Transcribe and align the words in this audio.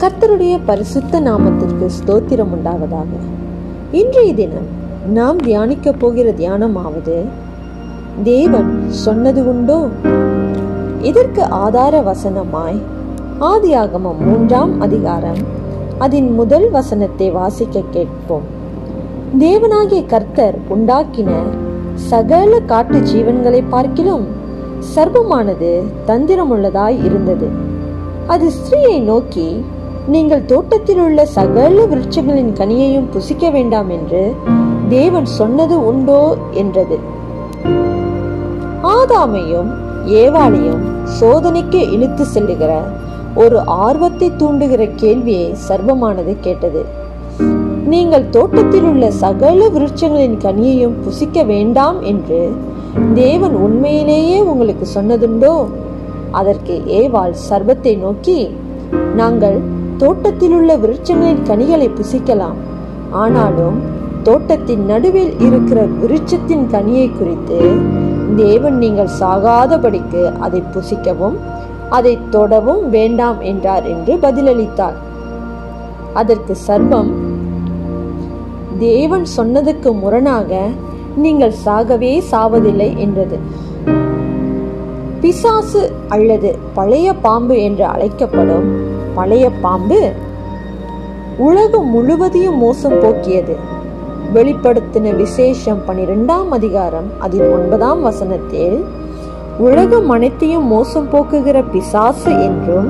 கர்த்தருடைய 0.00 0.58
பரிசுத்த 0.66 1.20
நாமத்திற்கு 1.20 1.86
ஸ்தோத்திரம் 1.96 2.50
உண்டாவதாக. 2.56 3.12
இன்றைய 3.92 4.34
தினம் 4.34 4.66
நாம் 5.12 5.36
தியானிக்க 5.36 5.92
போகிற 5.92 6.30
தியானமாவது 6.30 7.16
தேவன் 8.22 8.90
சொன்னது 8.90 9.48
உண்டோ? 9.48 9.88
இதற்கு 11.00 11.44
ஆதார 11.44 12.00
வசனமாய் 12.00 12.78
ஆதி 13.38 13.74
ஆகமம் 13.74 14.20
மூன்றாம் 14.20 14.80
அதிகாரம் 14.80 15.40
அதன் 15.98 16.30
முதல் 16.32 16.70
வசனத்தை 16.70 17.30
வாசிக்க 17.30 17.82
கேட்போம். 17.90 18.46
தேவனாகிய 19.38 20.06
கர்த்தர் 20.06 20.58
உண்டாக்கின 20.68 21.30
சகல 21.94 22.60
காட்டு 22.60 22.98
ஜீவன்களை 22.98 23.62
பார்க்கிலும் 23.68 24.26
சர்வமானது 24.94 25.72
தந்திரமுள்ளதாய் 26.06 27.04
இருந்தது. 27.04 27.48
அது 28.26 28.50
ஸ்திரீயை 28.58 29.00
நோக்கி 29.02 29.64
நீங்கள் 30.12 30.44
தோட்டத்தில் 30.44 31.00
உள்ள 31.00 31.24
சகல 31.26 31.86
விருட்சங்களின் 31.86 32.52
கனியையும் 32.58 33.08
புசிக்க 33.10 33.50
வேண்டாம் 33.50 33.88
என்று 33.88 34.34
தேவன் 34.88 35.24
சொன்னது 35.24 35.76
உண்டோ 35.86 36.20
என்றது. 36.52 36.96
ஆதாமையும் 38.82 39.70
ஏவாளையும் 40.22 40.82
சோதனைக்கு 41.18 41.80
இழுத்து 41.90 42.24
செல்லுகிற 42.24 42.72
ஒரு 43.34 43.58
ஆர்வத்தை 43.64 44.32
தூண்டுகிற 44.38 44.94
கேள்வியை 44.94 45.54
சர்வமானது 45.68 46.34
கேட்டது. 46.40 46.84
நீங்கள் 47.86 48.30
தோட்டத்தில் 48.30 48.84
உள்ள 48.84 49.10
சகல 49.10 49.68
விருட்சங்களின் 49.68 50.38
கனியையும் 50.46 50.98
புசிக்க 51.04 51.42
வேண்டாம் 51.42 52.02
என்று 52.02 52.40
தேவன் 53.14 53.54
உண்மையிலேயே 53.54 54.38
உங்களுக்கு 54.42 54.86
சொன்னதுண்டோ? 54.94 55.66
அதற்கு 56.30 56.74
ஏவாள் 57.00 57.34
சர்வத்தை 57.48 57.96
நோக்கி 57.96 58.38
நாங்கள் 59.14 59.58
தோட்டத்தில் 59.98 60.54
உள்ள 60.56 60.70
விருட்சங்களின் 60.76 61.46
கனிகளை 61.50 61.88
புசிக்கலாம். 61.88 62.58
ஆனாலும் 63.22 63.78
தோட்டத்தின் 64.22 64.84
நடுவில் 64.84 65.32
இருக்கிற 65.40 65.80
விருட்சத்தின் 66.00 66.64
கனியை 66.74 67.06
குறித்து 67.18 67.58
தேவன் 68.36 68.76
நீங்கள் 68.78 69.14
சாகாதபடிக்கு 69.20 70.22
அதை 70.38 70.62
புசிக்கவும் 70.74 71.36
அதை 71.88 72.18
தொடவும் 72.30 72.82
வேண்டாம் 72.90 73.40
என்றார் 73.40 73.86
என்று 73.86 74.14
பதிலளித்தார். 74.16 74.96
அதற்கு 76.14 76.56
சர்வம் 76.68 77.10
தேவன் 78.78 79.26
சொன்னதுக்கு 79.36 79.90
முரணாக 80.02 80.60
நீங்கள் 81.16 81.54
சாகவே 81.64 82.12
சாவதில்லை 82.32 82.90
என்றது. 82.96 83.38
பிசாசு 85.20 85.82
அல்லது 86.08 86.50
பழைய 86.74 87.14
பாம்பு 87.24 87.56
என்று 87.62 87.84
அழைக்கப்படும் 87.84 88.68
பழைய 89.18 89.46
பாம்பு 89.50 90.12
உலகம் 91.36 91.88
முழுவதையும் 91.90 92.58
மோசம் 92.58 93.00
போக்கியது. 93.00 93.54
வெளிப்படுத்தின 94.34 95.16
விசேஷம் 95.16 95.80
பனிரெண்டாம் 95.88 96.48
அதிகாரம் 96.50 97.08
அதில் 97.18 97.48
ஒன்பதாம் 97.50 98.02
வசனத்தில் 98.02 98.84
உலகம் 99.58 100.08
அனைத்தையும் 100.08 100.66
மோசம் 100.66 101.08
போக்குகிற 101.12 101.64
பிசாசு 101.70 102.30
என்றும் 102.42 102.88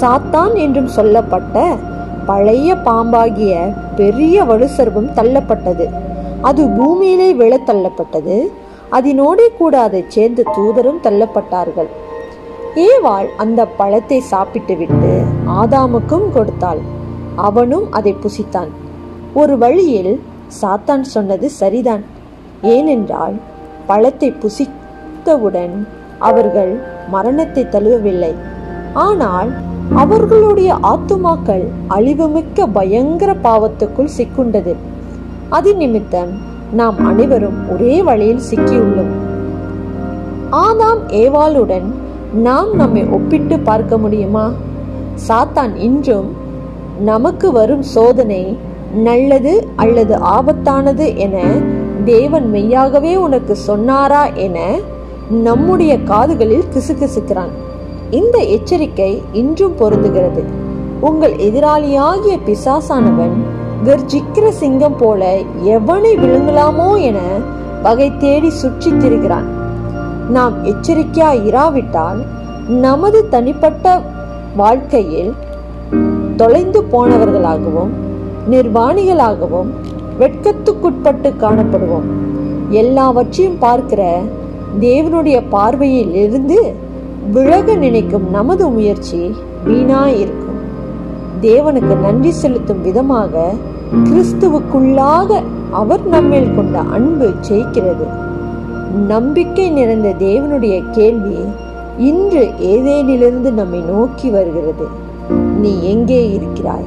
சாத்தான் 0.00 0.54
என்றும் 0.54 0.88
சொல்லப்பட்ட 0.88 1.76
பழைய 2.26 2.74
பாம்பாகிய 2.74 3.72
பெரிய 3.96 4.44
வலுசர்வம் 4.44 5.12
தள்ளப்பட்டது. 5.16 5.86
அது 6.40 6.68
பூமியிலே 6.68 7.32
விழ 7.34 7.60
தள்ளப்பட்டது. 7.66 8.38
அதனோடே 8.92 9.48
கூட 9.58 9.80
அதைச் 9.80 10.10
சேர்ந்த 10.10 10.42
தூதரும் 10.56 11.00
தள்ளப்பட்டார்கள். 11.02 11.90
ஏவாள் 12.74 13.28
அந்த 13.36 13.66
பழத்தை 13.66 14.20
சாப்பிட்டுவிட்டு 14.20 15.22
ஆதாமுக்கும் 15.46 16.26
கொடுத்தாள். 16.32 16.80
அவனும் 17.34 17.92
அதை 17.92 18.14
புசித்தான். 18.14 18.68
ஒரு 19.34 19.58
வழியில் 19.58 20.20
சாத்தான் 20.62 21.00
சொன்னது 21.00 21.50
சரிதான். 21.50 22.04
ஏனென்றால் 22.62 23.34
பழத்தை 23.86 24.32
புசித்தவுடன் 24.32 25.86
அவர்கள் 26.18 26.80
மரணத்தை 27.08 27.64
தழுவவில்லை. 27.68 28.34
ஆனால் 28.92 29.50
அவர்களுடைய 29.94 30.78
ஆத்துமாக்கள் 30.82 31.64
அழிவுமிக்க 31.88 32.66
பயங்கர 32.72 33.34
பாவத்துக்குள் 33.42 34.14
சிக்குண்டது. 34.18 34.74
அது 35.48 35.76
நிமித்தம் 35.76 36.32
நாம் 36.72 37.06
அனைவரும் 37.06 37.70
ஒரே 37.70 38.02
வழியில் 38.02 38.46
சிக்கியுள்ளோம். 38.50 39.14
ஆதாம் 40.50 41.02
ஏவாளுடன் 41.08 41.88
நாம் 42.34 42.76
நம்மை 42.76 43.04
ஒப்பிட்டு 43.04 43.58
பார்க்க 43.58 43.98
முடியுமா? 43.98 44.50
சாத்தான் 45.28 45.76
இன்றும் 45.76 46.36
நமக்கு 47.00 47.52
வரும் 47.52 47.82
சோதனை 47.82 48.56
நல்லது 48.94 49.68
அல்லது 49.76 50.16
ஆபத்தானது 50.16 51.16
என 51.16 51.42
தேவன் 52.04 52.50
மெய்யாகவே 52.50 53.16
உனக்கு 53.16 53.56
சொன்னாரா 53.56 54.26
என 54.26 54.78
நம்முடைய 55.30 56.02
காதுகளில் 56.02 56.64
கிசுகிசுக்கிறான். 56.74 57.50
இந்த 58.10 58.38
எச்சரிக்கை 58.38 59.22
இன்றும் 59.32 59.76
பொருந்துகிறது. 59.78 60.42
உங்கள் 61.00 61.32
எதிராளியாகிய 61.32 62.38
பிசாசானவன் 62.46 63.36
கர்ஜிக்கிற 63.84 64.48
சிங்கம் 64.48 64.96
போல 64.96 65.38
எவனை 65.64 66.16
விழுங்கலாமோ 66.16 67.00
என 67.00 67.18
வகை 67.82 68.16
தேடி 68.16 68.50
சுற்றித் 68.50 69.04
திரிகிறான் 69.04 69.56
நாம் 70.28 70.54
எச்சரிக்கையா 70.64 71.28
இராவிட்டால் 71.44 72.20
நமது 72.68 73.28
தனிப்பட்ட 73.28 74.00
வாழ்க்கையில் 74.56 75.32
தொலைந்து 76.36 76.80
போனவர்களாகவும் 76.92 77.92
நிர்வாணிகளாகவும் 78.50 79.70
வெட்கத்துக்குட்பட்டு 80.20 81.30
காணப்படுவோம். 81.36 82.08
எல்லாவற்றையும் 82.70 83.58
பார்க்கிற 83.58 84.02
தேவனுடைய 84.80 85.42
பார்வையில் 85.50 86.14
இருந்து 86.14 86.74
விலக 87.32 87.74
நினைக்கும் 87.74 88.30
நமது 88.30 88.68
முயற்சி 88.68 89.34
வீணா 89.64 90.08
இருக்கும் 90.08 90.60
தேவனுக்கு 91.40 91.96
நன்றி 91.96 92.30
செலுத்தும் 92.30 92.82
விதமாக 92.82 93.52
கிறிஸ்துவுக்குள்ளாக 94.04 95.42
அவர் 95.70 96.06
நம்மேல் 96.06 96.54
கொண்ட 96.54 96.78
அன்பு 96.78 97.28
ஜெயிக்கிறது. 97.48 98.06
நம்பிக்கை 98.94 99.70
நிறைந்த 99.70 100.08
தேவனுடைய 100.08 100.90
கேள்வி 100.90 101.38
இன்று 101.98 102.50
ஏதேனிலிருந்து 102.58 103.50
நம்மை 103.52 103.80
நோக்கி 103.80 104.30
வருகிறது. 104.30 104.86
நீ 105.60 105.82
எங்கே 105.82 106.32
இருக்கிறாய்? 106.32 106.84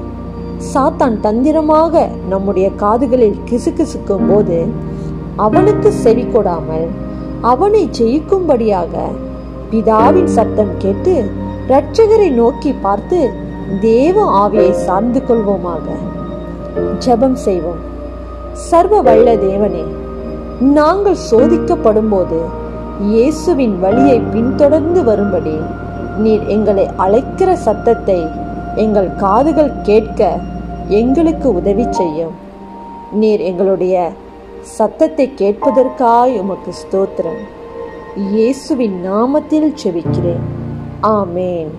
சாத்தான் 0.73 1.19
தந்திரமாக 1.19 2.09
நம்முடைய 2.29 2.71
காதுகளில் 2.71 3.37
கிசுகிசுக்கும் 3.49 4.27
போது 4.29 4.65
அவனுக்கு 5.35 5.91
செவி 5.91 6.23
கொடாமல் 6.23 6.87
அவனை 7.41 7.89
ஜெயிக்கும்படியாக 7.99 8.97
பிதாவின் 9.71 10.25
சத்தம் 10.25 10.77
கேட்டு 10.77 11.25
இரட்சகரை 11.67 12.31
நோக்கி 12.31 12.73
பார்த்து 12.73 13.29
தேவ 13.79 14.47
ஆவியை 14.47 14.71
சார்ந்து 14.71 15.21
கொள்வோமாக. 15.27 15.85
ஜெபம் 16.99 17.33
செய்வோம். 17.33 17.81
சர்வ 18.53 19.01
வல்ல 19.01 19.35
தேவனே 19.35 19.83
நாங்கள் 20.61 21.17
சோதிக்கப்படும் 21.31 22.09
போது 22.09 22.39
இயேசுவின் 23.01 23.79
வழியை 23.79 24.19
பின்தொடர்ந்து 24.19 25.03
வரும்படி 25.03 25.55
நீர் 26.19 26.47
எங்களை 26.47 26.89
அழைக்கிற 26.97 27.55
சத்தத்தை 27.55 28.27
எங்கள் 28.75 29.15
காதுகள் 29.15 29.71
கேட்க 29.81 30.39
எங்களுக்கு 30.87 31.53
உதவி 31.53 31.85
செய்யும். 31.89 32.31
நீர் 33.11 33.39
எங்களுடைய 33.39 34.11
சத்தத்தை 34.61 35.31
கேட்பதற்காய் 35.37 36.39
உமக்கு 36.39 36.71
ஸ்தோத்திரம். 36.81 37.41
இயேசுவின் 38.15 39.05
நாமத்தில் 39.05 39.73
செபிக்கிறேன். 39.83 40.45
ஆமேன். 41.01 41.69